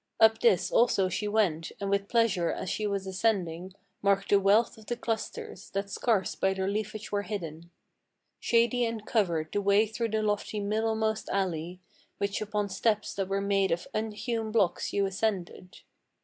Up 0.19 0.39
this 0.39 0.71
also 0.71 1.09
she 1.09 1.27
went, 1.27 1.71
and 1.79 1.87
with 1.91 2.07
pleasure 2.07 2.49
as 2.51 2.71
she 2.71 2.87
was 2.87 3.05
ascending 3.05 3.73
Marked 4.01 4.29
the 4.29 4.39
wealth 4.39 4.79
of 4.79 4.87
the 4.87 4.97
clusters, 4.97 5.69
that 5.75 5.91
scarce 5.91 6.33
by 6.33 6.55
their 6.55 6.67
leafage 6.67 7.11
were 7.11 7.21
hidden. 7.21 7.69
Shady 8.39 8.83
and 8.83 9.05
covered 9.05 9.51
the 9.51 9.61
way 9.61 9.85
through 9.85 10.09
the 10.09 10.23
lofty 10.23 10.59
middlemost 10.59 11.29
alley, 11.29 11.81
Which 12.17 12.41
upon 12.41 12.69
steps 12.69 13.13
that 13.13 13.27
were 13.29 13.41
made 13.41 13.69
of 13.71 13.87
unhewn 13.93 14.51
blocks 14.51 14.91
you 14.91 15.05
ascended. 15.05 15.81